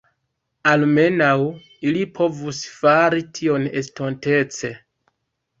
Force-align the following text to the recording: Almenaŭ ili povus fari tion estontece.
Almenaŭ 0.71 1.35
ili 1.89 2.01
povus 2.21 2.63
fari 2.79 3.21
tion 3.41 3.71
estontece. 3.83 4.77